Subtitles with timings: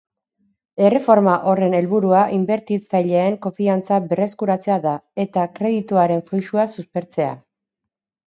[0.83, 7.29] Erreforma horren helburua inbertitzaileen konfiantza berreskuratzea da, eta kredituaren fluxua suspertzea.